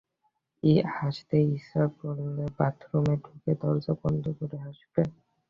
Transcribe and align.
হাসতে 0.95 1.37
ইচ্ছা 1.49 1.83
করলে 1.99 2.43
বাথরুমে 2.57 3.15
ঢুকে 3.23 3.51
দরজা 3.61 3.93
বন্ধ 4.01 4.23
করে 4.37 4.57
হাসবে। 4.65 5.01